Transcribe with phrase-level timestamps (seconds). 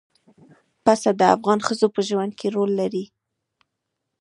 [0.83, 3.05] پسه د افغان ښځو په ژوند کې رول لري.